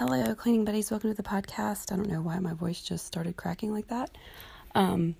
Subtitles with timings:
[0.00, 0.90] Hello, cleaning buddies.
[0.90, 1.92] Welcome to the podcast.
[1.92, 4.10] I don't know why my voice just started cracking like that.
[4.74, 5.14] Um,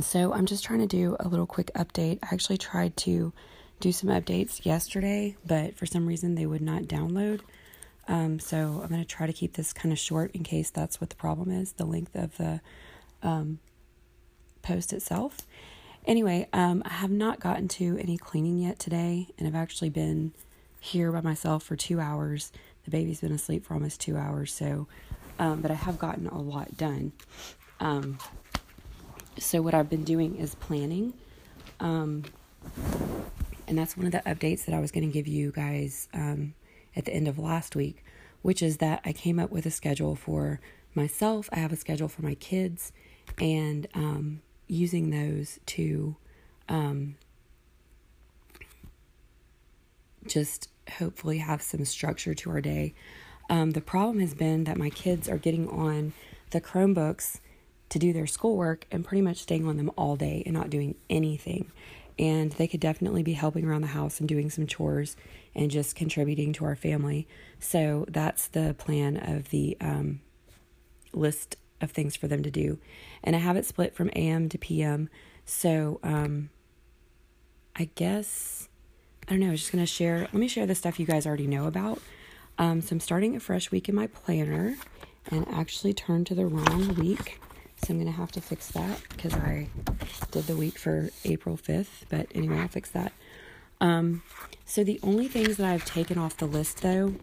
[0.00, 2.20] so I'm just trying to do a little quick update.
[2.22, 3.34] I actually tried to
[3.78, 7.42] do some updates yesterday, but for some reason they would not download.
[8.08, 10.98] Um, so I'm going to try to keep this kind of short in case that's
[10.98, 12.62] what the problem is the length of the
[13.22, 13.58] um,
[14.62, 15.36] post itself.
[16.06, 20.32] Anyway, um, I have not gotten to any cleaning yet today, and I've actually been
[20.80, 22.52] here by myself for two hours.
[22.84, 24.86] The baby's been asleep for almost two hours, so,
[25.38, 27.12] um, but I have gotten a lot done.
[27.78, 28.18] Um,
[29.38, 31.14] so, what I've been doing is planning.
[31.78, 32.24] Um,
[33.66, 36.54] and that's one of the updates that I was going to give you guys um,
[36.96, 38.04] at the end of last week,
[38.42, 40.60] which is that I came up with a schedule for
[40.94, 41.48] myself.
[41.52, 42.92] I have a schedule for my kids,
[43.38, 46.16] and um, using those to
[46.68, 47.16] um,
[50.26, 52.94] just hopefully have some structure to our day.
[53.48, 56.12] Um, the problem has been that my kids are getting on
[56.50, 57.40] the Chromebooks
[57.88, 60.94] to do their schoolwork and pretty much staying on them all day and not doing
[61.08, 61.70] anything.
[62.18, 65.16] And they could definitely be helping around the house and doing some chores
[65.54, 67.26] and just contributing to our family.
[67.58, 70.20] So that's the plan of the um,
[71.12, 72.78] list of things for them to do.
[73.24, 75.08] And I have it split from AM to PM.
[75.44, 76.50] So um,
[77.74, 78.68] I guess
[79.28, 81.06] I don't know, I was just going to share, let me share the stuff you
[81.06, 82.00] guys already know about.
[82.58, 84.76] Um, so I'm starting a fresh week in my planner
[85.30, 87.40] and actually turned to the wrong week.
[87.76, 89.68] So I'm going to have to fix that because I
[90.30, 92.04] did the week for April 5th.
[92.08, 93.12] But anyway, I'll fix that.
[93.80, 94.22] Um,
[94.66, 97.14] so the only things that I've taken off the list though,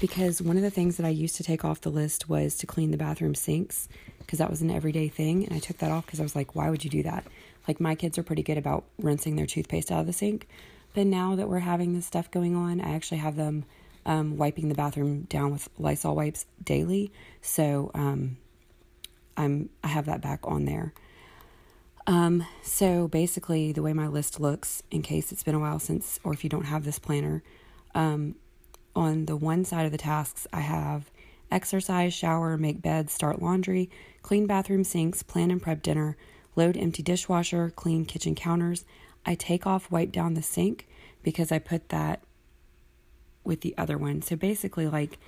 [0.00, 2.66] because one of the things that I used to take off the list was to
[2.66, 3.88] clean the bathroom sinks
[4.18, 5.44] because that was an everyday thing.
[5.44, 7.24] And I took that off because I was like, why would you do that?
[7.68, 10.48] Like my kids are pretty good about rinsing their toothpaste out of the sink.
[10.94, 13.64] But now that we're having this stuff going on, I actually have them
[14.06, 17.12] um, wiping the bathroom down with Lysol wipes daily.
[17.42, 18.38] So um,
[19.36, 20.92] I'm I have that back on there.
[22.06, 26.18] Um, so basically, the way my list looks, in case it's been a while since,
[26.24, 27.42] or if you don't have this planner,
[27.94, 28.34] um,
[28.96, 31.10] on the one side of the tasks, I have
[31.50, 33.90] exercise, shower, make bed, start laundry,
[34.22, 36.16] clean bathroom sinks, plan and prep dinner,
[36.56, 38.86] load empty dishwasher, clean kitchen counters.
[39.28, 40.88] I take off wipe down the sink
[41.22, 42.22] because I put that
[43.44, 44.22] with the other one.
[44.22, 45.18] So basically, like,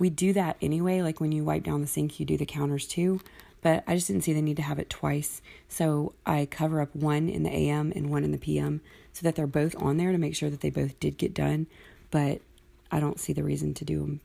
[0.00, 1.00] we do that anyway.
[1.00, 3.20] Like, when you wipe down the sink, you do the counters too.
[3.62, 5.42] But I just didn't see the need to have it twice.
[5.68, 8.80] So I cover up one in the AM and one in the PM
[9.12, 11.68] so that they're both on there to make sure that they both did get done.
[12.10, 12.40] But
[12.90, 14.20] I don't see the reason to do them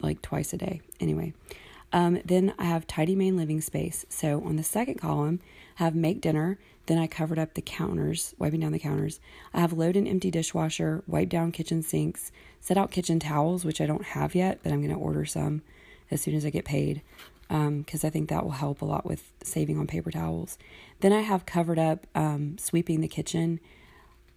[0.00, 0.80] like twice a day.
[0.98, 1.34] Anyway,
[1.96, 4.04] um, then I have tidy main living space.
[4.10, 5.40] So on the second column,
[5.80, 6.58] I have make dinner.
[6.84, 9.18] Then I covered up the counters, wiping down the counters.
[9.54, 13.80] I have load and empty dishwasher, wipe down kitchen sinks, set out kitchen towels, which
[13.80, 15.62] I don't have yet, but I'm going to order some
[16.10, 17.00] as soon as I get paid
[17.48, 20.58] because um, I think that will help a lot with saving on paper towels.
[21.00, 23.58] Then I have covered up um, sweeping the kitchen,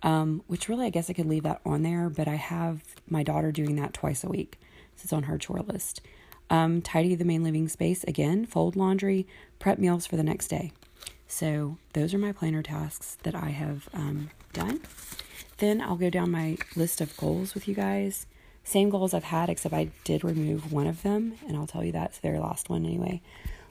[0.02, 3.22] um, which really I guess I could leave that on there, but I have my
[3.22, 4.58] daughter doing that twice a week.
[4.96, 6.00] So it's on her chore list.
[6.50, 9.28] Um, tidy the main living space again, fold laundry,
[9.60, 10.72] prep meals for the next day.
[11.28, 14.82] So those are my planner tasks that I have um, done.
[15.60, 18.26] Then I'll go down my list of goals with you guys.
[18.64, 21.92] Same goals I've had, except I did remove one of them, and I'll tell you
[21.92, 23.22] that's the very last one anyway.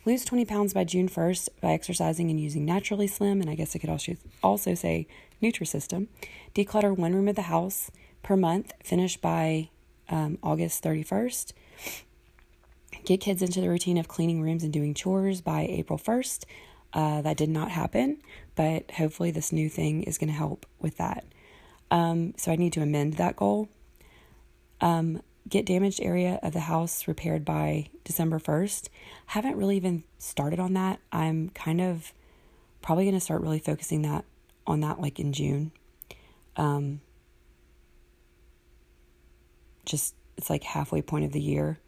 [0.04, 3.74] Lose 20 pounds by June 1st by exercising and using Naturally Slim, and I guess
[3.74, 5.06] I could also, also say
[5.42, 6.08] Nutrisystem.
[6.54, 7.90] Declutter one room of the house
[8.22, 9.68] per month, finish by
[10.08, 11.52] um, August 31st.
[13.08, 16.44] Get kids into the routine of cleaning rooms and doing chores by April 1st.
[16.92, 18.18] Uh, that did not happen,
[18.54, 21.24] but hopefully, this new thing is going to help with that.
[21.90, 23.70] Um, so, I need to amend that goal.
[24.82, 28.90] Um, get damaged area of the house repaired by December 1st.
[29.24, 31.00] Haven't really even started on that.
[31.10, 32.12] I'm kind of
[32.82, 34.26] probably going to start really focusing that
[34.66, 35.72] on that like in June.
[36.56, 37.00] Um,
[39.86, 41.78] just it's like halfway point of the year.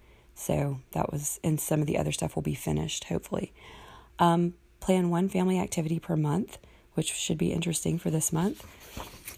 [0.40, 3.52] So that was, and some of the other stuff will be finished, hopefully.
[4.18, 6.56] Um, plan one family activity per month,
[6.94, 8.64] which should be interesting for this month.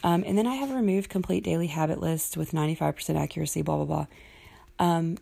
[0.05, 3.85] Um, and then I have removed complete daily habit list with 95% accuracy, blah, blah,
[3.85, 4.07] blah.
[4.79, 5.19] Um,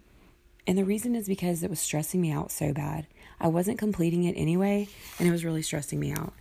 [0.67, 3.07] and the reason is because it was stressing me out so bad.
[3.41, 4.87] I wasn't completing it anyway,
[5.19, 6.35] and it was really stressing me out.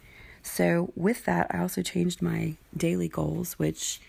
[0.43, 4.01] So, with that, I also changed my daily goals, which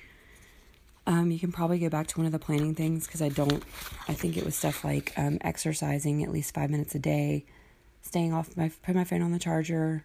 [1.11, 3.65] um, you can probably go back to one of the planning things because I don't,
[4.07, 7.45] I think it was stuff like um, exercising at least five minutes a day,
[8.01, 10.05] staying off my put my phone on the charger,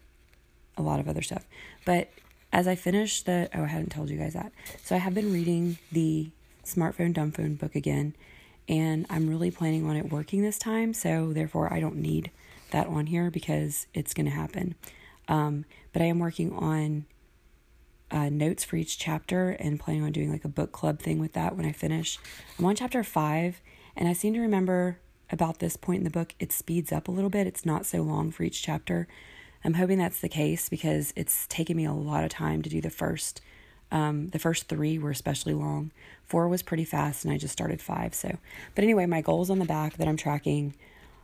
[0.75, 1.45] a lot of other stuff.
[1.85, 2.09] But
[2.51, 4.51] as I finish the oh I hadn't told you guys that.
[4.83, 6.31] So I have been reading the
[6.65, 8.15] smartphone dumb phone book again
[8.67, 12.31] and I'm really planning on it working this time, so therefore I don't need
[12.71, 14.73] that on here because it's going to happen.
[15.27, 17.05] Um, but I am working on
[18.11, 21.33] uh, notes for each chapter and planning on doing like a book club thing with
[21.33, 22.19] that when I finish.
[22.57, 23.61] I'm on chapter five,
[23.95, 24.99] and I seem to remember
[25.29, 27.47] about this point in the book, it speeds up a little bit.
[27.47, 29.07] It's not so long for each chapter.
[29.63, 32.81] I'm hoping that's the case because it's taken me a lot of time to do
[32.81, 33.41] the first.
[33.91, 35.91] Um, the first three were especially long.
[36.23, 38.13] Four was pretty fast, and I just started five.
[38.13, 38.37] So,
[38.73, 40.75] but anyway, my goals on the back that I'm tracking: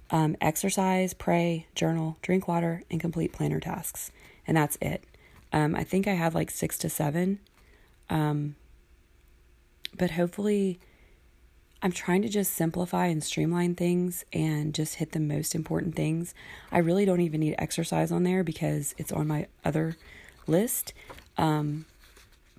[0.09, 4.11] um, exercise, pray, journal, drink water, and complete planner tasks,
[4.47, 5.03] and that's it.
[5.53, 7.39] Um, I think I have like six to seven,
[8.09, 8.55] um,
[9.97, 10.79] but hopefully
[11.83, 16.33] I'm trying to just simplify and streamline things and just hit the most important things.
[16.71, 19.97] I really don't even need exercise on there because it's on my other
[20.47, 20.93] list.
[21.37, 21.85] Um,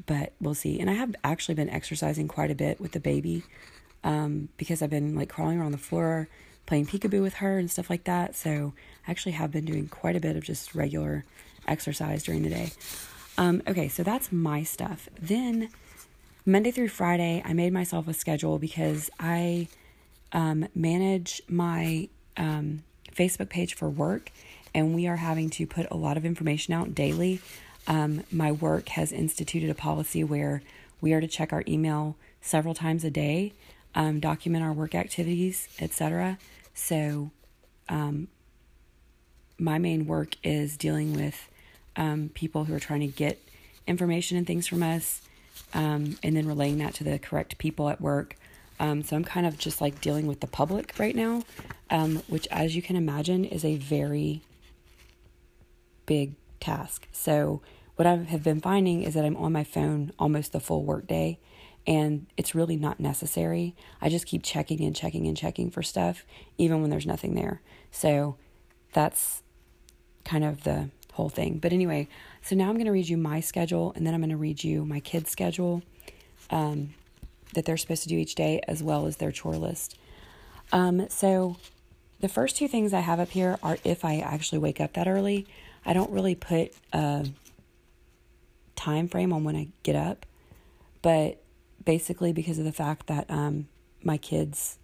[0.06, 0.80] but we'll see.
[0.80, 3.44] And I have actually been exercising quite a bit with the baby
[4.02, 6.28] um, because I've been like crawling around the floor,
[6.66, 8.34] playing peekaboo with her and stuff like that.
[8.34, 8.72] So
[9.06, 11.24] I actually have been doing quite a bit of just regular
[11.66, 12.72] exercise during the day.
[13.38, 15.08] Um, okay, so that's my stuff.
[15.20, 15.70] Then
[16.44, 19.68] Monday through Friday, I made myself a schedule because I
[20.32, 22.82] um, manage my um,
[23.14, 24.30] Facebook page for work,
[24.74, 27.40] and we are having to put a lot of information out daily.
[27.86, 30.62] Um, my work has instituted a policy where
[31.00, 33.52] we are to check our email several times a day,
[33.94, 36.38] um, document our work activities, etc.
[36.74, 37.30] So,
[37.88, 38.28] um,
[39.58, 41.48] my main work is dealing with
[41.96, 43.38] um, people who are trying to get
[43.86, 45.22] information and things from us
[45.74, 48.36] um, and then relaying that to the correct people at work.
[48.80, 51.44] Um, so I'm kind of just like dealing with the public right now,
[51.90, 54.42] um, which, as you can imagine, is a very
[56.06, 57.06] big task.
[57.12, 57.60] So
[57.96, 61.38] what I have been finding is that I'm on my phone almost the full workday,
[61.86, 63.76] and it's really not necessary.
[64.00, 66.24] I just keep checking and checking and checking for stuff,
[66.58, 67.60] even when there's nothing there.
[67.90, 68.36] So
[68.92, 69.42] that's
[70.24, 71.58] kind of the whole thing.
[71.58, 72.08] But anyway,
[72.42, 74.64] so now I'm going to read you my schedule and then I'm going to read
[74.64, 75.82] you my kids' schedule
[76.50, 76.94] um,
[77.54, 79.96] that they're supposed to do each day as well as their chore list.
[80.72, 81.56] Um, so
[82.20, 85.06] the first two things I have up here are if I actually wake up that
[85.06, 85.46] early.
[85.84, 87.26] I don't really put a
[88.76, 90.24] time frame on when I get up,
[91.02, 91.42] but
[91.84, 93.68] basically because of the fact that um,
[94.02, 94.78] my kids,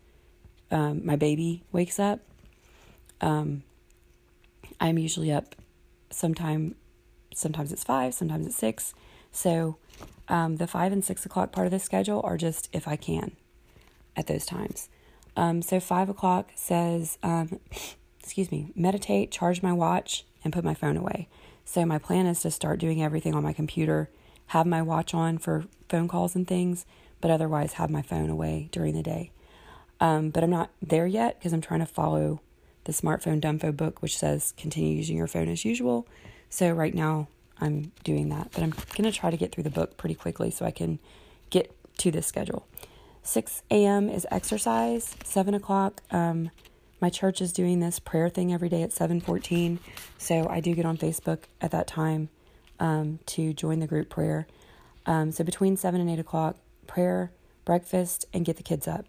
[0.70, 2.20] um, my baby wakes up,
[3.20, 3.62] um,
[4.80, 5.54] I'm usually up
[6.10, 6.74] sometime
[7.34, 8.94] sometimes it's five, sometimes it's six.
[9.30, 9.76] So
[10.28, 13.32] um, the five and six o'clock part of the schedule are just if I can
[14.16, 14.88] at those times.
[15.36, 17.60] Um, so five o'clock says, um,
[18.20, 21.28] excuse me, meditate, charge my watch, and put my phone away.
[21.64, 24.10] So my plan is to start doing everything on my computer,
[24.48, 26.86] have my watch on for phone calls and things,
[27.20, 29.30] but otherwise have my phone away during the day.
[30.00, 32.40] Um, but I'm not there yet because I'm trying to follow
[32.84, 36.06] the smartphone dumbphone book, which says continue using your phone as usual.
[36.50, 37.28] So right now
[37.60, 40.50] I'm doing that, but I'm going to try to get through the book pretty quickly
[40.50, 40.98] so I can
[41.50, 42.66] get to this schedule.
[43.22, 44.08] 6 a.m.
[44.08, 45.14] is exercise.
[45.24, 46.50] 7 o'clock, um,
[47.00, 49.78] my church is doing this prayer thing every day at 7:14,
[50.18, 52.28] so I do get on Facebook at that time
[52.80, 54.46] um, to join the group prayer.
[55.06, 57.30] Um, so between 7 and 8 o'clock, prayer,
[57.64, 59.06] breakfast, and get the kids up.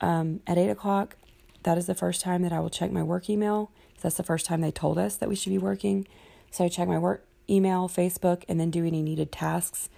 [0.00, 1.16] Um, at 8 o'clock,
[1.64, 3.70] that is the first time that I will check my work email.
[4.00, 6.06] That's the first time they told us that we should be working.
[6.50, 9.88] So I check my work email, Facebook, and then do any needed tasks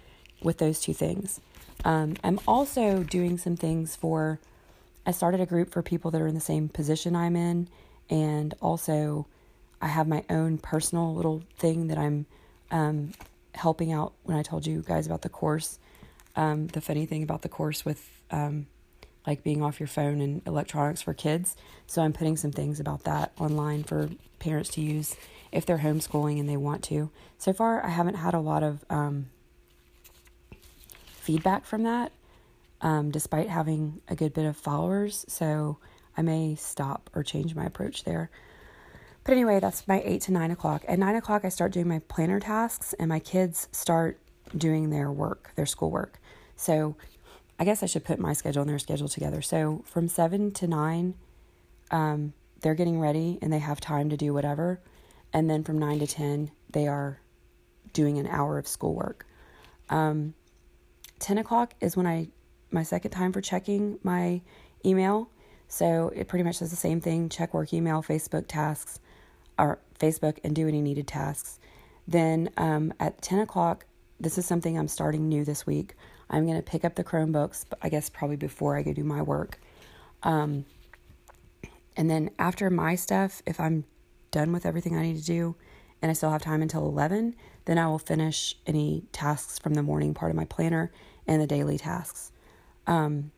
[0.41, 1.39] with those two things.
[1.85, 4.39] Um, I'm also doing some things for,
[5.05, 7.67] I started a group for people that are in the same position I'm in,
[8.09, 9.27] and also
[9.81, 12.25] I have my own personal little thing that I'm
[12.71, 13.11] um,
[13.55, 15.79] helping out when I told you guys about the course.
[16.35, 18.67] Um, the funny thing about the course with um,
[19.27, 21.55] like being off your phone and electronics for kids.
[21.85, 25.15] So I'm putting some things about that online for parents to use
[25.51, 27.11] if they're homeschooling and they want to.
[27.37, 29.27] So far, I haven't had a lot of um,
[31.05, 32.13] feedback from that,
[32.81, 35.25] um, despite having a good bit of followers.
[35.27, 35.77] So
[36.15, 38.29] I may stop or change my approach there.
[39.25, 40.85] But anyway, that's my 8 to 9 o'clock.
[40.87, 44.19] At 9 o'clock, I start doing my planner tasks, and my kids start
[44.55, 46.17] doing their work, their schoolwork.
[46.55, 46.95] So
[47.59, 49.41] I guess I should put my schedule and their schedule together.
[49.41, 51.15] So from 7 to 9,
[51.91, 54.79] um, they're getting ready and they have time to do whatever.
[55.33, 57.19] And then from 9 to 10, they are
[57.93, 59.25] doing an hour of schoolwork.
[59.89, 60.33] Um,
[61.19, 62.27] 10 o'clock is when I,
[62.71, 64.41] my second time for checking my
[64.85, 65.29] email.
[65.67, 68.99] So it pretty much does the same thing check work email, Facebook tasks,
[69.57, 71.59] or Facebook, and do any needed tasks.
[72.07, 73.85] Then um, at 10 o'clock,
[74.19, 75.95] this is something I'm starting new this week.
[76.29, 79.21] I'm going to pick up the Chromebooks, I guess probably before I go do my
[79.21, 79.59] work.
[80.23, 80.65] Um,
[81.95, 83.85] and then after my stuff, if I'm
[84.31, 85.55] done with everything I need to do
[86.01, 89.83] and I still have time until 11, then I will finish any tasks from the
[89.83, 90.91] morning part of my planner
[91.25, 92.31] and the daily tasks.
[92.85, 93.31] Um,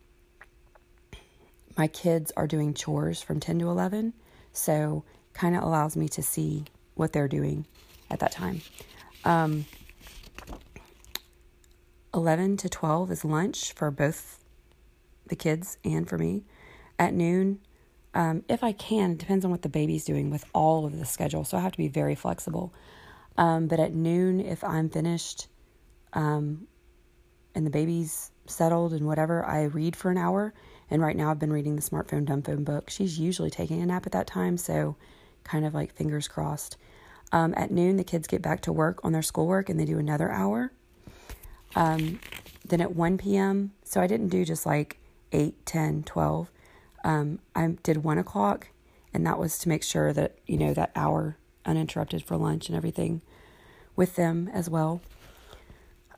[1.76, 4.12] my kids are doing chores from 10 to 11,
[4.52, 7.64] so kind of allows me to see what they're doing
[8.10, 8.60] at that time.
[9.24, 9.64] Um,
[12.12, 14.42] 11 to 12 is lunch for both
[15.26, 16.44] the kids and for me.
[16.98, 17.60] At noon,
[18.14, 21.06] um, if I can, it depends on what the baby's doing with all of the
[21.06, 22.74] schedule, so I have to be very flexible.
[23.36, 25.48] Um, but at noon, if I'm finished
[26.12, 26.66] um,
[27.54, 30.52] and the baby's settled and whatever, I read for an hour.
[30.90, 32.90] And right now, I've been reading the smartphone dumb phone book.
[32.90, 34.96] She's usually taking a nap at that time, so
[35.44, 36.76] kind of like fingers crossed.
[37.32, 39.98] Um, at noon, the kids get back to work on their schoolwork and they do
[39.98, 40.72] another hour.
[41.74, 42.20] Um,
[42.66, 44.98] then at 1 p.m., so I didn't do just like
[45.32, 46.50] 8, 10, 12.
[47.04, 48.68] Um, I did 1 o'clock,
[49.12, 52.76] and that was to make sure that, you know, that hour uninterrupted for lunch and
[52.76, 53.22] everything
[53.96, 55.00] with them as well.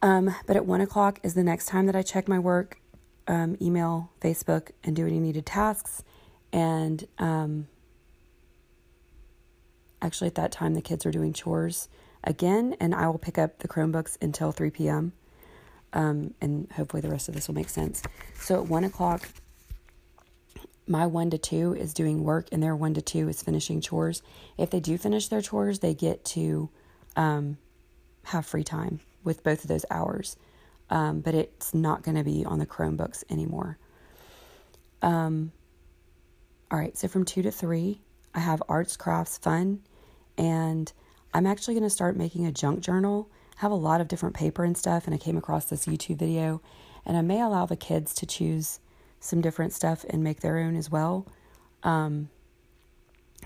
[0.00, 2.80] Um, but at 1 o'clock is the next time that I check my work,
[3.28, 6.02] um, email, Facebook, and do any needed tasks.
[6.52, 7.68] And um,
[10.00, 11.88] actually, at that time, the kids are doing chores
[12.24, 15.12] again, and I will pick up the Chromebooks until 3 p.m.
[15.92, 18.02] Um, and hopefully, the rest of this will make sense.
[18.36, 19.28] So, at 1 o'clock,
[20.86, 24.22] my 1 to 2 is doing work, and their 1 to 2 is finishing chores.
[24.58, 26.70] If they do finish their chores, they get to
[27.16, 27.58] um,
[28.24, 30.36] have free time with both of those hours.
[30.90, 33.78] Um, but it's not going to be on the Chromebooks anymore.
[35.00, 35.52] Um,
[36.70, 38.00] all right, so from 2 to 3,
[38.34, 39.80] I have arts, crafts, fun,
[40.36, 40.92] and
[41.34, 43.30] I'm actually going to start making a junk journal.
[43.56, 46.60] Have a lot of different paper and stuff, and I came across this YouTube video,
[47.06, 48.80] and I may allow the kids to choose
[49.20, 51.26] some different stuff and make their own as well.
[51.82, 52.28] Um,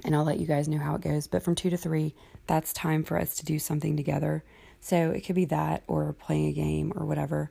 [0.05, 1.27] and I'll let you guys know how it goes.
[1.27, 2.15] But from two to three,
[2.47, 4.45] that's time for us to do something together.
[4.81, 7.51] So it could be that or playing a game or whatever.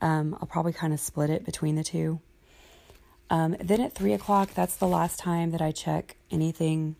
[0.00, 2.20] Um, I'll probably kind of split it between the two.
[3.30, 6.96] Um, then at three o'clock, that's the last time that I check anything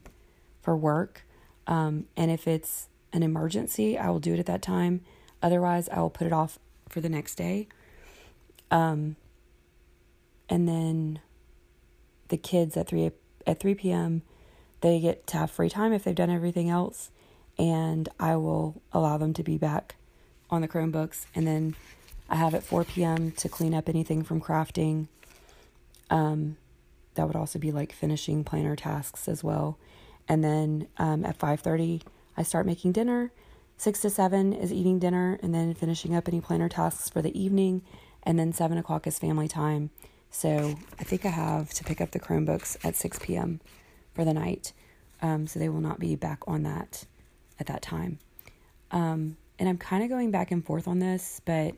[0.62, 1.22] for work.
[1.66, 5.02] Um, and if it's an emergency, I will do it at that time.
[5.42, 7.68] Otherwise, I will put it off for the next day.
[8.70, 9.16] Um,
[10.48, 11.20] and then
[12.28, 13.10] the kids at three
[13.46, 14.22] at three p.m.
[14.80, 17.10] they get to have free time if they've done everything else
[17.58, 19.96] and I will allow them to be back
[20.50, 21.26] on the Chromebooks.
[21.34, 21.74] And then
[22.28, 23.32] I have at 4 p.m.
[23.32, 25.08] to clean up anything from crafting.
[26.10, 26.56] Um,
[27.14, 29.78] that would also be like finishing planner tasks as well.
[30.28, 32.02] And then um, at 5:30,
[32.36, 33.32] I start making dinner.
[33.76, 37.38] Six to seven is eating dinner, and then finishing up any planner tasks for the
[37.38, 37.82] evening.
[38.22, 39.90] And then seven o'clock is family time.
[40.30, 43.60] So I think I have to pick up the Chromebooks at 6 p.m.
[44.14, 44.72] for the night.
[45.20, 47.04] Um, so they will not be back on that
[47.60, 48.18] at that time.
[48.90, 51.74] Um, and I'm kind of going back and forth on this, but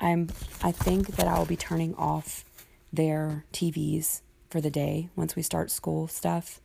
[0.00, 0.28] I'm
[0.62, 2.44] I think that I will be turning off
[2.92, 6.60] their TVs for the day once we start school stuff.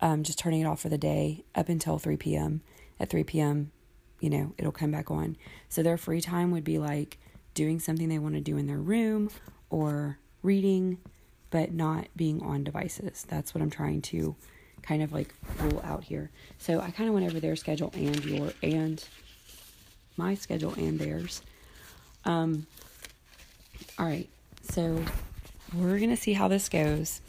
[0.00, 2.60] Um, just turning it off for the day up until 3 p.m.
[3.00, 3.72] At 3 p.m.,
[4.20, 5.36] you know, it'll come back on.
[5.68, 7.18] So their free time would be like
[7.54, 9.30] doing something they want to do in their room
[9.70, 10.98] or reading,
[11.50, 13.24] but not being on devices.
[13.28, 14.36] That's what I'm trying to
[14.82, 16.30] kind of like rule out here.
[16.58, 19.02] So I kind of went over their schedule and your and
[20.16, 21.42] my schedule and theirs.
[22.24, 22.66] Um,
[23.98, 24.28] all right,
[24.62, 25.02] so
[25.74, 27.20] we're gonna see how this goes.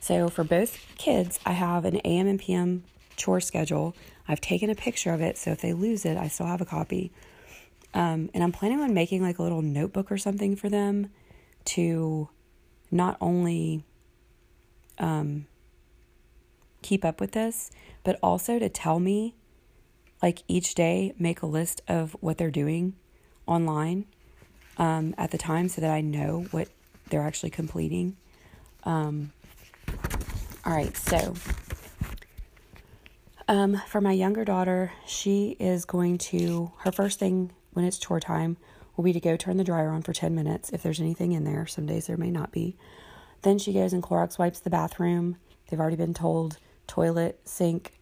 [0.00, 2.84] So for both kids, I have an AM and PM
[3.16, 3.94] chore schedule.
[4.28, 6.66] I've taken a picture of it, so if they lose it, I still have a
[6.66, 7.12] copy.
[7.94, 11.10] Um, and I'm planning on making like a little notebook or something for them
[11.66, 12.28] to
[12.90, 13.84] not only
[14.98, 15.46] um,
[16.82, 17.70] keep up with this,
[18.04, 19.34] but also to tell me,
[20.22, 22.94] like each day, make a list of what they're doing
[23.46, 24.06] online
[24.78, 26.68] um, at the time so that I know what
[27.10, 28.16] they're actually completing.
[28.84, 29.32] Um,
[30.64, 31.34] all right, so
[33.48, 38.20] um, for my younger daughter, she is going to, her first thing when it's chore
[38.20, 38.56] time
[38.96, 41.44] will be to go turn the dryer on for 10 minutes if there's anything in
[41.44, 41.66] there.
[41.66, 42.76] Some days there may not be.
[43.42, 45.36] Then she goes and Clorox wipes the bathroom.
[45.68, 47.98] They've already been told toilet, sink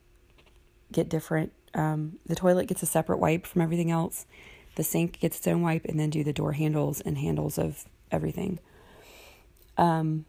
[0.92, 1.52] get different.
[1.74, 4.26] Um, the toilet gets a separate wipe from everything else.
[4.76, 7.84] The sink gets its own wipe, and then do the door handles and handles of
[8.10, 8.58] everything.
[9.76, 10.24] Um,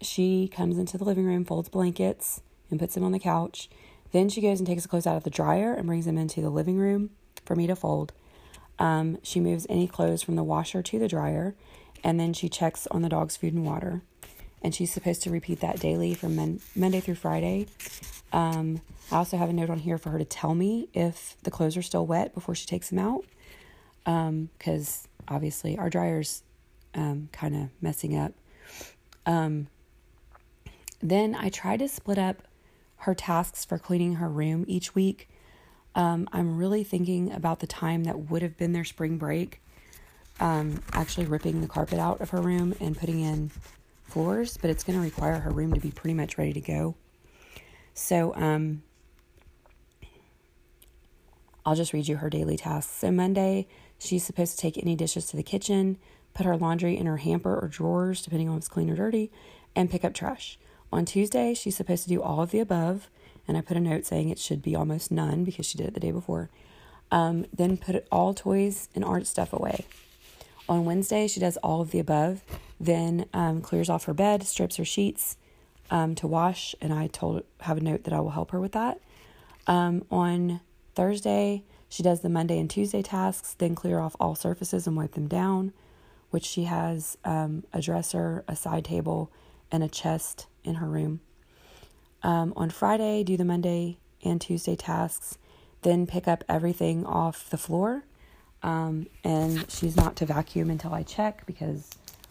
[0.00, 3.68] she comes into the living room, folds blankets, and puts them on the couch.
[4.14, 6.40] Then she goes and takes the clothes out of the dryer and brings them into
[6.40, 7.10] the living room
[7.44, 8.12] for me to fold.
[8.78, 11.56] Um, she moves any clothes from the washer to the dryer,
[12.04, 14.02] and then she checks on the dog's food and water.
[14.64, 17.66] and she's supposed to repeat that daily from mon- Monday through Friday.
[18.32, 18.80] Um,
[19.12, 21.76] I also have a note on here for her to tell me if the clothes
[21.76, 23.24] are still wet before she takes them out,
[24.04, 26.42] because um, obviously our dryer's
[26.94, 28.32] um, kind of messing up.
[29.26, 29.66] Um,
[31.02, 32.42] then I try to split up
[33.04, 35.28] her tasks for cleaning her room each week.
[35.94, 39.60] Um, I'm really thinking about the time that would have been their spring break,
[40.40, 43.50] um, actually ripping the carpet out of her room and putting in
[44.04, 46.96] floors, but it's going to require her room to be pretty much ready to go.
[47.92, 48.82] So, um,
[51.66, 52.92] I'll just read you her daily tasks.
[52.92, 53.68] So, Monday,
[53.98, 55.98] she's supposed to take any dishes to the kitchen,
[56.32, 59.30] put her laundry in her hamper or drawers, depending on if it's clean or dirty,
[59.76, 60.58] and pick up trash.
[60.94, 63.10] On Tuesday, she's supposed to do all of the above,
[63.48, 65.94] and I put a note saying it should be almost none because she did it
[65.94, 66.50] the day before.
[67.10, 69.86] Um, then put all toys and art stuff away.
[70.68, 72.44] On Wednesday, she does all of the above,
[72.78, 75.36] then um, clears off her bed, strips her sheets
[75.90, 78.72] um, to wash, and I told have a note that I will help her with
[78.72, 79.00] that.
[79.66, 80.60] Um, on
[80.94, 85.14] Thursday, she does the Monday and Tuesday tasks, then clear off all surfaces and wipe
[85.14, 85.72] them down,
[86.30, 89.32] which she has um, a dresser, a side table,
[89.72, 91.20] and a chest in her room.
[92.22, 95.38] Um, on Friday, do the Monday and Tuesday tasks,
[95.82, 98.04] then pick up everything off the floor.
[98.62, 101.90] Um, and she's not to vacuum until I check because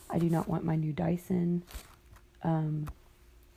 [0.10, 1.64] I do not want my new Dyson
[2.44, 2.90] um,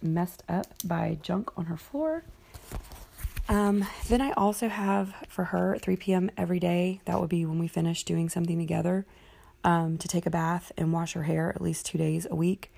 [0.02, 2.25] messed up by junk on her floor.
[3.49, 6.30] Um, then I also have for her at 3 p.m.
[6.37, 9.06] every day, that would be when we finish doing something together,
[9.64, 12.73] um, to take a bath and wash her hair at least two days a week.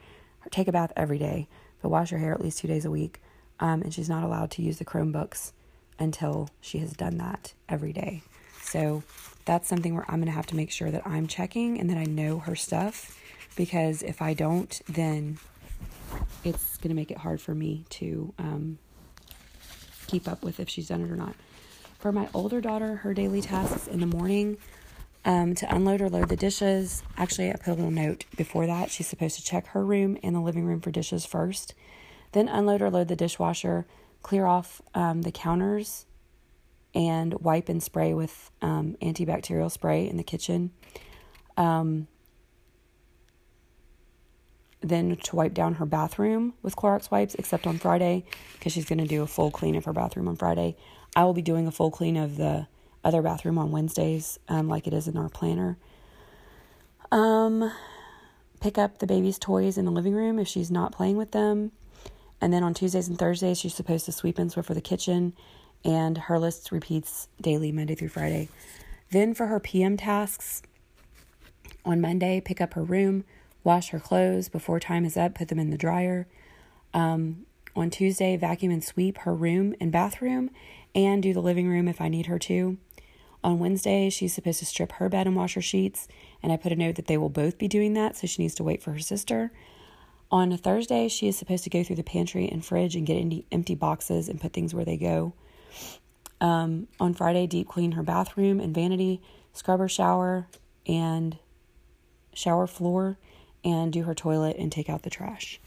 [0.50, 1.49] Take a bath every day,
[1.83, 3.21] but wash her hair at least two days a week.
[3.61, 5.53] Um, and she's not allowed to use the Chromebooks
[5.99, 8.23] until she has done that every day.
[8.63, 9.03] So
[9.45, 11.99] that's something where I'm going to have to make sure that I'm checking and that
[11.99, 13.19] I know her stuff
[13.57, 15.39] because if I don't, then
[16.45, 18.79] it's going to make it hard for me to um,
[20.07, 21.35] keep up with if she's done it or not.
[21.99, 24.59] For my older daughter, her daily tasks in the morning
[25.24, 27.02] um, to unload or load the dishes.
[27.16, 28.90] Actually, I put a little note before that.
[28.90, 31.74] She's supposed to check her room and the living room for dishes first,
[32.33, 33.87] then unload or load the dishwasher,
[34.22, 36.07] clear off um, the counters,
[36.94, 40.70] and wipe and spray with um, antibacterial spray in the kitchen.
[41.57, 42.09] Um,
[44.81, 49.00] then to wipe down her bathroom with Clorox wipes, except on Friday, because she's going
[49.00, 50.76] to do a full clean of her bathroom on Friday.
[51.16, 52.68] I will be doing a full clean of the
[53.09, 55.79] other bathroom on Wednesdays, um, like it is in our planner.
[57.11, 57.73] Um,
[58.61, 61.73] pick up the baby's toys in the living room if she's not playing with them.
[62.40, 65.33] And then on Tuesdays and Thursdays, she's supposed to sweep and Swiffer the kitchen,
[65.85, 68.49] and her list repeats daily, Monday through Friday.
[69.11, 70.62] Then for her PM tasks,
[71.85, 73.25] on Monday, pick up her room,
[73.64, 76.27] wash her clothes before time is up, put them in the dryer.
[76.92, 80.51] Um, on Tuesday, vacuum and sweep her room and bathroom
[80.94, 82.77] and do the living room if I need her to.
[83.44, 86.09] On Wednesday, she's supposed to strip her bed and wash her sheets,
[86.42, 88.55] and I put a note that they will both be doing that, so she needs
[88.57, 89.53] to wait for her sister.
[90.31, 93.46] On Thursday, she is supposed to go through the pantry and fridge and get any
[93.51, 95.33] empty boxes and put things where they go.
[96.40, 99.20] Um, on Friday, deep clean her bathroom and vanity,
[99.53, 100.46] scrub her shower
[100.87, 101.38] and
[102.35, 103.18] shower floor,
[103.64, 105.61] and do her toilet and take out the trash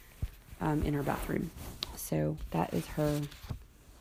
[0.59, 1.51] um, in her bathroom.
[1.95, 3.21] So that is her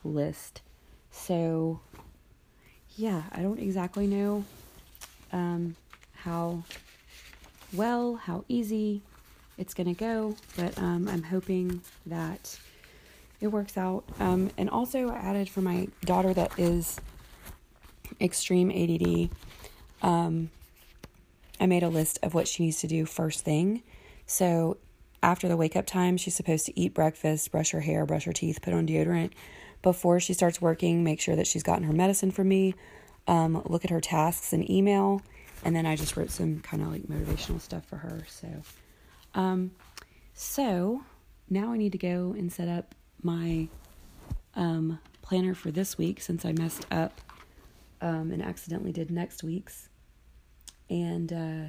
[0.05, 0.63] list.
[1.11, 1.81] So,
[2.97, 4.45] yeah, I don't exactly know
[5.33, 5.77] um,
[6.15, 6.63] how
[7.73, 9.03] well, how easy
[9.57, 12.59] it's going to go, but um, I'm hoping that
[13.41, 14.05] it works out.
[14.19, 17.01] Um, and also, I added for my daughter that is
[18.21, 19.31] extreme ADD.
[20.03, 20.51] Um,
[21.61, 23.83] I made a list of what she needs to do first thing.
[24.27, 24.79] So
[25.23, 28.33] after the wake up time, she's supposed to eat breakfast, brush her hair, brush her
[28.33, 29.33] teeth, put on deodorant.
[29.83, 32.75] Before she starts working, make sure that she's gotten her medicine from me,
[33.27, 35.23] um, look at her tasks and email.
[35.65, 38.25] And then I just wrote some kind of like motivational stuff for her.
[38.29, 38.49] So,
[39.35, 39.73] um,
[40.35, 41.03] so
[41.49, 43.69] now I need to go and set up my
[44.55, 47.21] um, planner for this week since I messed up
[48.01, 49.89] um, and accidentally did next week's.
[50.89, 51.69] And uh,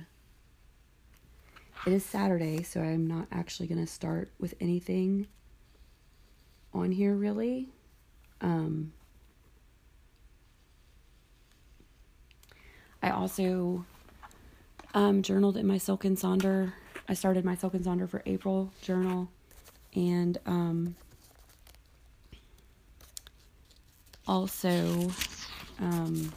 [1.85, 5.27] it is Saturday, so I'm not actually going to start with anything
[6.73, 7.69] on here really.
[8.41, 8.93] Um,
[13.01, 13.85] I also
[14.93, 16.73] um, journaled in my Silk and Sonder.
[17.07, 19.29] I started my Silk and Sonder for April journal,
[19.95, 20.95] and um,
[24.27, 25.11] also
[25.79, 26.31] um,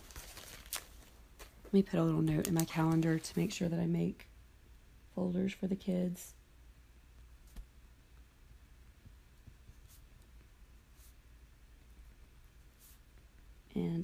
[1.64, 4.26] let me put a little note in my calendar to make sure that I make
[5.14, 6.34] folders for the kids.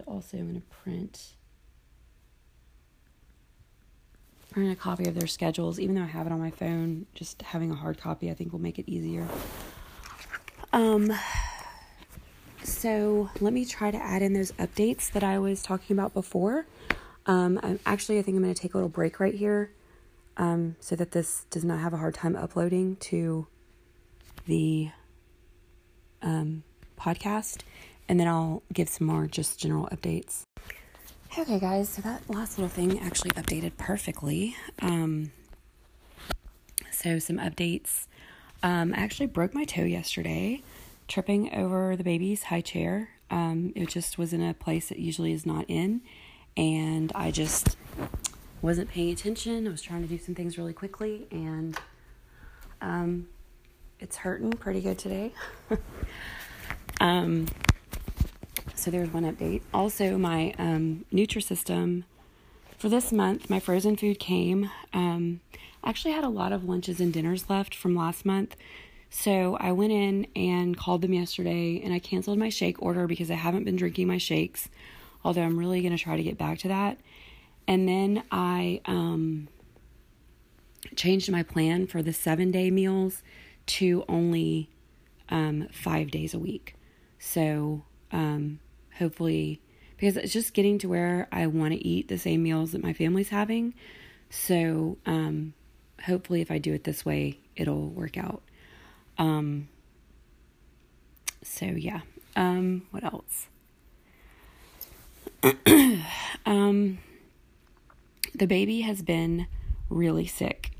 [0.07, 1.35] Also I'm going to print
[4.51, 5.79] print a copy of their schedules.
[5.79, 8.53] Even though I have it on my phone just having a hard copy I think
[8.53, 9.27] will make it easier.
[10.73, 11.13] Um
[12.63, 16.67] so let me try to add in those updates that I was talking about before.
[17.27, 19.73] Um I'm, actually I think I'm going to take a little break right here
[20.37, 23.47] um so that this does not have a hard time uploading to
[24.47, 24.91] the
[26.23, 26.63] um
[26.99, 27.63] podcast
[28.11, 30.43] and then I'll give some more just general updates.
[31.39, 34.57] Okay, guys, so that last little thing actually updated perfectly.
[34.83, 35.31] Um,
[36.91, 38.09] so, some updates.
[38.65, 40.61] Um, I actually broke my toe yesterday,
[41.07, 43.11] tripping over the baby's high chair.
[43.31, 46.01] Um, it just was in a place it usually is not in,
[46.57, 47.77] and I just
[48.61, 49.69] wasn't paying attention.
[49.69, 51.79] I was trying to do some things really quickly, and
[52.81, 53.29] um,
[54.01, 55.33] it's hurting pretty good today.
[57.01, 57.47] um,
[58.81, 59.61] so there's one update.
[59.75, 62.05] Also, my um, Nutrisystem
[62.79, 64.71] for this month, my frozen food came.
[64.95, 65.41] Um,
[65.85, 68.57] I actually had a lot of lunches and dinners left from last month.
[69.11, 73.31] So I went in and called them yesterday and I canceled my shake order because
[73.31, 74.71] I haven't been drinking my shakes,
[75.23, 76.97] although I'm really going to try to get back to that.
[77.69, 79.49] And then I um,
[80.97, 83.23] changed my plan for the seven day meals
[83.67, 84.71] to only
[85.29, 86.77] um, five days a week.
[87.19, 88.59] So um,
[88.99, 89.61] hopefully
[89.97, 92.95] because it's just getting to where I want to eat the same meals that my
[92.95, 93.75] family's having.
[94.31, 95.53] So, um,
[96.07, 98.43] hopefully, if I do it this way, it'll work out.
[99.19, 99.69] Um,
[101.43, 102.01] so, yeah.
[102.35, 103.49] Um, what else?
[106.47, 106.99] um,
[108.35, 109.47] the baby has been
[109.91, 110.71] really sick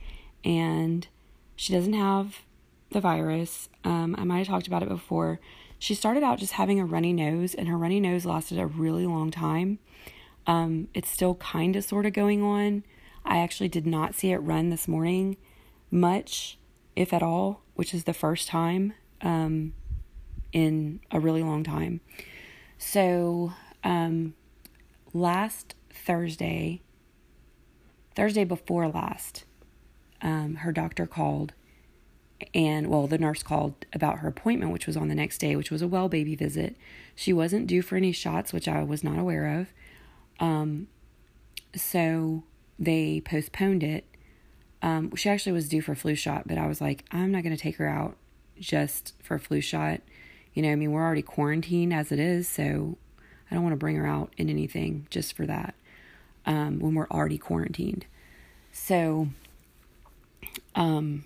[0.45, 1.07] and
[1.57, 2.41] she doesn't have
[2.91, 3.69] the virus.
[3.85, 5.41] Um, I might have talked about it before.
[5.81, 9.07] She started out just having a runny nose, and her runny nose lasted a really
[9.07, 9.79] long time.
[10.47, 12.85] Um, it's still kind of sort of going on.
[13.25, 15.39] I actually did not see it run this morning
[15.91, 16.59] much,
[16.95, 19.73] if at all, which is the first time um,
[20.53, 22.03] in a really long time.
[22.77, 24.35] So, um,
[25.15, 26.83] last Thursday,
[28.15, 29.45] Thursday before last,
[30.21, 31.55] um, her doctor called
[32.55, 35.71] and well, the nurse called about her appointment, which was on the next day, which
[35.71, 36.77] was a well baby visit.
[37.15, 39.69] She wasn't due for any shots, which I was not aware of.
[40.45, 40.89] Um,
[41.75, 42.45] so
[42.79, 44.05] they postponed it.
[44.83, 47.43] Um, she actually was due for a flu shot, but I was like, I'm not
[47.43, 48.17] going to take her out
[48.59, 50.01] just for a flu shot.
[50.55, 52.97] You know, I mean, we're already quarantined as it is, so
[53.51, 55.75] I don't want to bring her out in anything just for that
[56.47, 58.07] um, when we're already quarantined.
[58.73, 59.29] So,
[60.75, 61.25] um,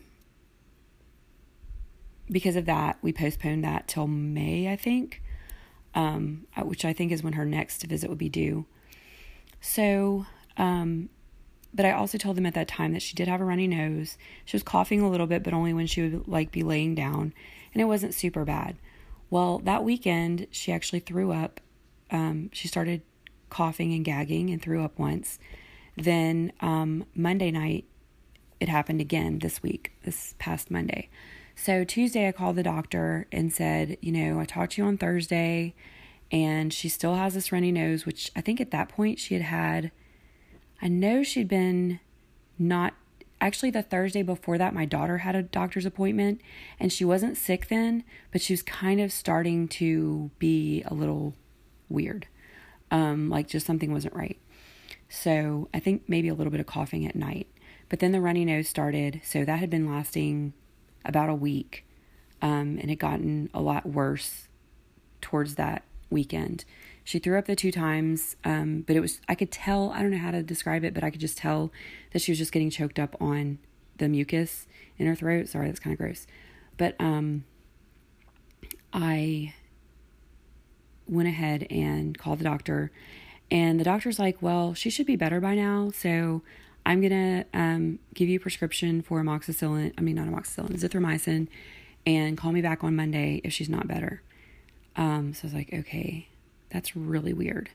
[2.30, 5.22] because of that, we postponed that till May, I think,
[5.94, 8.66] um, which I think is when her next visit would be due.
[9.60, 11.08] So, um,
[11.72, 14.16] but I also told them at that time that she did have a runny nose.
[14.44, 17.34] She was coughing a little bit, but only when she would like be laying down,
[17.72, 18.76] and it wasn't super bad.
[19.30, 21.60] Well, that weekend she actually threw up.
[22.10, 23.02] Um, she started
[23.50, 25.38] coughing and gagging and threw up once.
[25.96, 27.86] Then um, Monday night,
[28.60, 31.08] it happened again this week, this past Monday.
[31.56, 34.98] So Tuesday, I called the doctor and said, you know, I talked to you on
[34.98, 35.74] Thursday,
[36.30, 39.42] and she still has this runny nose, which I think at that point she had
[39.44, 39.92] had.
[40.82, 42.00] I know she'd been
[42.58, 42.94] not
[43.40, 46.40] actually the Thursday before that, my daughter had a doctor's appointment,
[46.80, 51.34] and she wasn't sick then, but she was kind of starting to be a little
[51.88, 52.26] weird,
[52.90, 54.38] um, like just something wasn't right.
[55.08, 57.46] So I think maybe a little bit of coughing at night.
[57.88, 60.54] But then the runny nose started, so that had been lasting
[61.04, 61.84] about a week
[62.42, 64.48] um, and had gotten a lot worse
[65.20, 66.64] towards that weekend.
[67.02, 70.10] She threw up the two times, um, but it was, I could tell, I don't
[70.10, 71.70] know how to describe it, but I could just tell
[72.12, 73.58] that she was just getting choked up on
[73.98, 74.66] the mucus
[74.98, 75.48] in her throat.
[75.48, 76.26] Sorry, that's kind of gross.
[76.76, 77.44] But um,
[78.92, 79.54] I
[81.06, 82.90] went ahead and called the doctor,
[83.50, 85.90] and the doctor's like, Well, she should be better by now.
[85.94, 86.42] So
[86.86, 89.92] I'm gonna um, give you a prescription for amoxicillin.
[89.96, 91.48] I mean, not amoxicillin, zithromycin,
[92.06, 94.22] and call me back on Monday if she's not better.
[94.96, 96.28] Um, so I was like, okay,
[96.70, 97.70] that's really weird.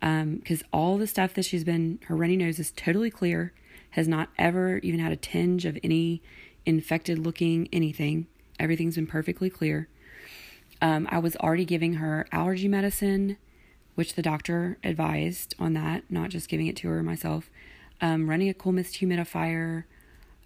[0.00, 3.52] Because um, all the stuff that she's been, her runny nose is totally clear,
[3.90, 6.22] has not ever even had a tinge of any
[6.66, 8.26] infected looking anything.
[8.58, 9.88] Everything's been perfectly clear.
[10.82, 13.36] Um, I was already giving her allergy medicine,
[13.94, 17.50] which the doctor advised on that, not just giving it to her myself
[18.00, 19.84] um, running a cool mist humidifier.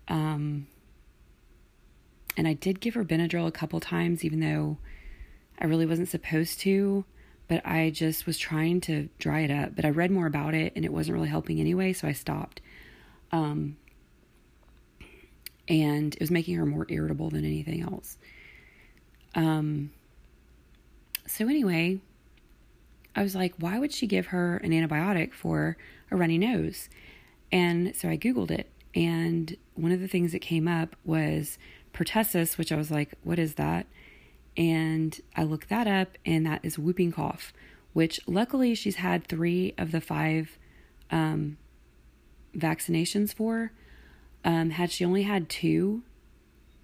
[0.09, 0.67] Um,
[2.37, 4.79] and I did give her Benadryl a couple times, even though
[5.59, 7.05] I really wasn't supposed to.
[7.53, 9.77] but I just was trying to dry it up.
[9.77, 12.62] But I read more about it and it wasn't really helping anyway, so I stopped.
[13.31, 13.77] Um,
[15.69, 18.17] and it was making her more irritable than anything else.
[19.35, 19.91] Um,
[21.27, 22.01] so, anyway,
[23.15, 25.77] I was like, why would she give her an antibiotic for
[26.11, 26.88] a runny nose?
[27.53, 28.71] And so I Googled it.
[28.95, 31.59] And one of the things that came up was
[31.93, 33.87] pertussis, which I was like, what is that?
[34.57, 37.53] And I looked that up, and that is whooping cough,
[37.93, 40.59] which luckily she's had three of the five
[41.11, 41.57] um,
[42.55, 43.73] vaccinations for.
[44.45, 46.03] Um, had she only had two,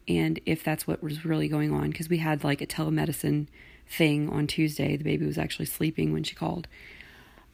[0.07, 3.49] and if that's what was really going on, because we had like a telemedicine
[3.87, 6.69] thing on Tuesday, the baby was actually sleeping when she called.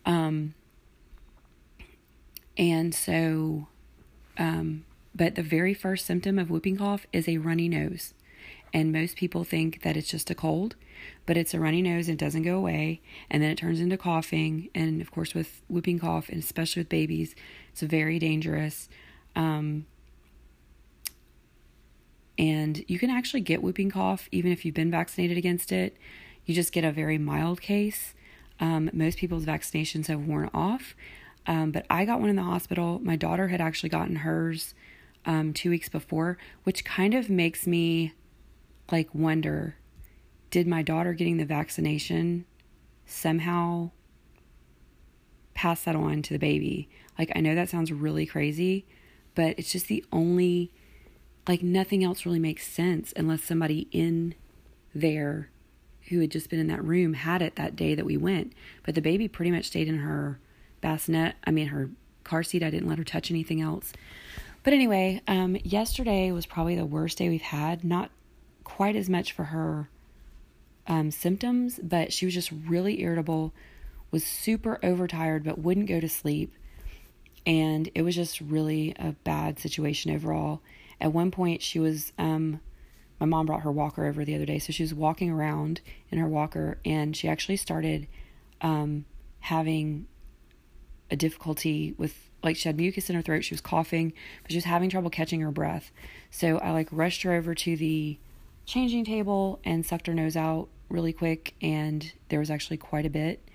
[0.07, 0.55] Um,
[2.57, 3.69] and so,
[4.39, 8.15] um, but the very first symptom of whooping cough is a runny nose.
[8.73, 10.75] And most people think that it's just a cold,
[11.27, 13.01] but it's a runny nose and it doesn't go away.
[13.31, 14.69] And then it turns into coughing.
[14.75, 17.37] And of course, with whooping cough, and especially with babies,
[17.71, 18.89] it's very dangerous.
[19.37, 19.87] Um,
[22.37, 25.97] and you can actually get whooping cough even if you've been vaccinated against it.
[26.45, 28.15] You just get a very mild case.
[28.61, 30.95] Um, most people's vaccinations have worn off.
[31.47, 33.01] Um, but I got one in the hospital.
[33.03, 34.75] My daughter had actually gotten hers
[35.27, 38.13] um, two weeks before, which kind of makes me
[38.91, 39.77] like wonder
[40.55, 42.45] did my daughter getting the vaccination
[43.07, 43.91] somehow
[45.53, 46.89] pass that on to the baby?
[47.19, 48.87] Like, I know that sounds really crazy,
[49.35, 50.71] but it's just the only,
[51.49, 54.37] like, nothing else really makes sense unless somebody in
[54.95, 55.51] there
[56.09, 58.53] who had just been in that room had it that day that we went.
[58.85, 60.39] But the baby pretty much stayed in her
[60.85, 61.89] bassinet, I mean, her
[62.25, 62.63] car seat.
[62.63, 63.95] I didn't let her touch anything else.
[64.63, 67.85] But anyway, um, yesterday was probably the worst day we've had.
[67.85, 68.11] Not
[68.65, 69.89] quite as much for her
[70.87, 73.55] um, symptoms, but she was just really irritable,
[74.11, 76.53] was super overtired, but wouldn't go to sleep.
[77.47, 80.61] And it was just really a bad situation overall.
[81.01, 82.61] At one point, she was, um,
[83.19, 84.59] my mom brought her walker over the other day.
[84.59, 88.07] So she was walking around in her walker and she actually started
[88.61, 89.07] um,
[89.41, 90.07] having
[91.11, 94.13] a difficulty with like she had mucus in her throat she was coughing
[94.43, 95.91] but she was having trouble catching her breath
[96.31, 98.19] so i like rushed her over to the
[98.67, 103.11] changing table and sucked her nose out really quick, and there was actually quite a
[103.11, 103.47] bit.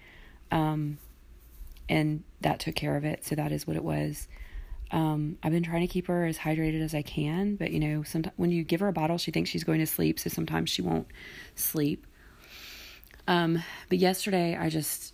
[0.51, 0.97] Um,
[1.87, 3.25] and that took care of it.
[3.25, 4.27] So that is what it was.
[4.91, 8.03] Um, I've been trying to keep her as hydrated as I can, but you know,
[8.03, 10.69] sometimes when you give her a bottle, she thinks she's going to sleep, so sometimes
[10.69, 11.07] she won't
[11.55, 12.05] sleep.
[13.27, 15.13] Um, but yesterday, I just,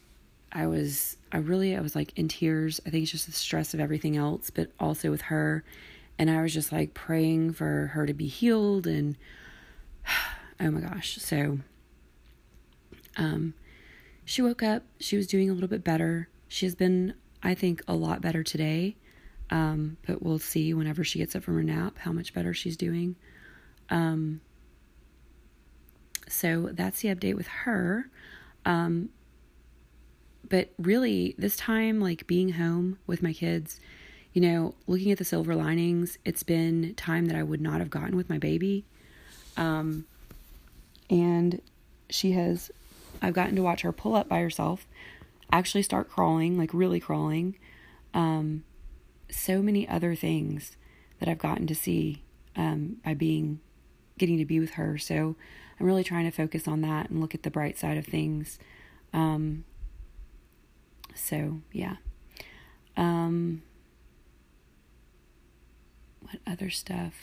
[0.56, 2.80] I was, I really, I was like in tears.
[2.86, 5.66] I think it's just the stress of everything else, but also with her.
[6.18, 9.18] And I was just like praying for her to be healed and
[10.62, 11.18] oh my gosh.
[11.18, 11.60] So
[13.18, 13.54] um
[14.24, 16.30] she woke up, she was doing a little bit better.
[16.48, 17.14] She has been,
[17.44, 18.96] I think, a lot better today.
[19.52, 22.78] Um, but we'll see whenever she gets up from her nap how much better she's
[22.78, 23.18] doing.
[23.90, 24.42] Um,
[26.28, 28.10] so that's the update with her.
[28.66, 29.10] Um,
[30.50, 33.80] but really, this time, like being home with my kids,
[34.34, 37.90] you know, looking at the silver linings, it's been time that I would not have
[37.90, 38.86] gotten with my baby.
[39.58, 40.06] Um,
[41.10, 41.62] and
[42.10, 42.72] she has,
[43.22, 44.86] I've gotten to watch her pull up by herself,
[45.52, 47.58] actually start crawling, like really crawling.
[48.14, 48.64] Um,
[49.30, 50.76] so many other things
[51.20, 52.22] that I've gotten to see
[52.56, 53.60] um, by being,
[54.18, 54.98] getting to be with her.
[54.98, 55.36] So
[55.80, 58.60] I'm really trying to focus on that and look at the bright side of things.
[59.14, 59.64] Um,
[61.16, 61.96] so yeah.
[62.98, 63.64] Um,
[66.22, 67.14] what other stuff?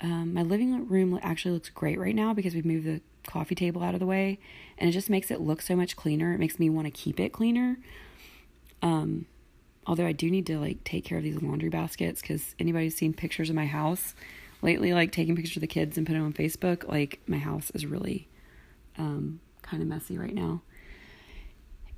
[0.00, 3.82] Um, my living room actually looks great right now because we've moved the coffee table
[3.82, 4.38] out of the way
[4.78, 6.32] and it just makes it look so much cleaner.
[6.32, 7.78] It makes me want to keep it cleaner.
[8.80, 9.26] Um,
[9.86, 13.12] although I do need to like take care of these laundry baskets because anybody's seen
[13.12, 14.14] pictures of my house
[14.62, 17.70] lately, like taking pictures of the kids and putting them on Facebook, like my house
[17.74, 18.28] is really
[18.96, 20.62] um, kind of messy right now.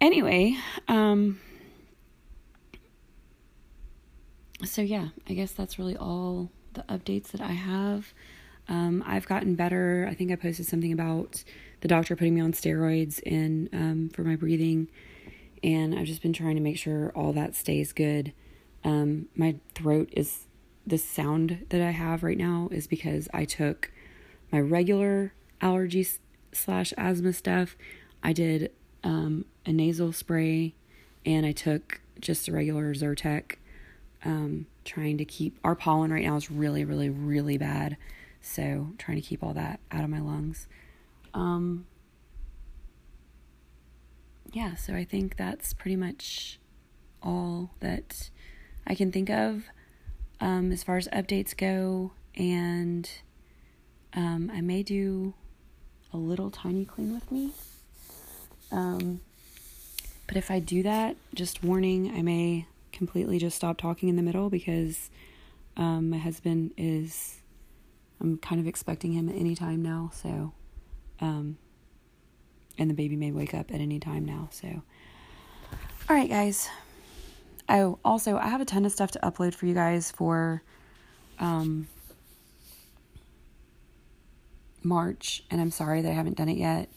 [0.00, 0.56] Anyway,
[0.88, 1.38] um,
[4.64, 8.14] so yeah, I guess that's really all the updates that I have.
[8.68, 10.06] Um, I've gotten better.
[10.08, 11.44] I think I posted something about
[11.80, 14.88] the doctor putting me on steroids and um, for my breathing,
[15.62, 18.32] and I've just been trying to make sure all that stays good.
[18.84, 20.46] Um, my throat is
[20.86, 23.90] the sound that I have right now is because I took
[24.50, 26.06] my regular allergy
[26.52, 27.76] slash asthma stuff.
[28.22, 30.74] I did um, a nasal spray,
[31.24, 33.56] and I took just a regular Zyrtec
[34.24, 37.96] um, trying to keep our pollen right now is really, really, really bad.
[38.40, 40.66] So trying to keep all that out of my lungs.
[41.34, 41.86] Um,
[44.52, 46.58] yeah, so I think that's pretty much
[47.22, 48.30] all that
[48.86, 49.64] I can think of
[50.40, 52.12] um, as far as updates go.
[52.34, 53.10] And
[54.14, 55.34] um, I may do
[56.12, 57.52] a little tiny clean with me.
[58.72, 59.20] Um,
[60.26, 64.22] but if I do that, just warning, I may completely just stop talking in the
[64.22, 65.10] middle because
[65.76, 67.38] um, my husband is,
[68.20, 70.10] I'm kind of expecting him at any time now.
[70.14, 70.52] So,
[71.20, 71.58] um,
[72.78, 74.48] and the baby may wake up at any time now.
[74.52, 74.82] So,
[76.08, 76.68] all right, guys.
[77.68, 80.62] Oh, also, I have a ton of stuff to upload for you guys for
[81.38, 81.86] um,
[84.82, 86.88] March, and I'm sorry that I haven't done it yet.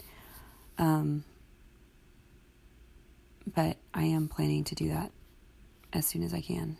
[0.78, 1.24] Um,
[3.46, 5.12] but I am planning to do that
[5.92, 6.78] as soon as I can.